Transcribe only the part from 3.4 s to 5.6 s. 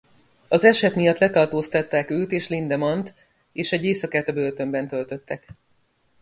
és egy éjszakát a börtönben töltöttek.